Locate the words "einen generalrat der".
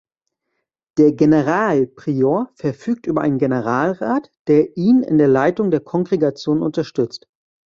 3.21-4.75